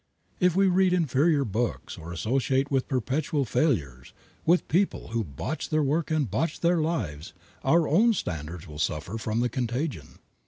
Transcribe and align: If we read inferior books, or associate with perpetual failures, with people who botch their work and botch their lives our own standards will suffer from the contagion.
If 0.39 0.55
we 0.55 0.65
read 0.65 0.93
inferior 0.93 1.45
books, 1.45 1.95
or 1.95 2.11
associate 2.11 2.71
with 2.71 2.87
perpetual 2.87 3.45
failures, 3.45 4.13
with 4.47 4.67
people 4.67 5.09
who 5.09 5.23
botch 5.23 5.69
their 5.69 5.83
work 5.83 6.09
and 6.09 6.27
botch 6.27 6.61
their 6.61 6.79
lives 6.81 7.33
our 7.63 7.87
own 7.87 8.13
standards 8.15 8.67
will 8.67 8.79
suffer 8.79 9.19
from 9.19 9.41
the 9.41 9.49
contagion. 9.49 10.17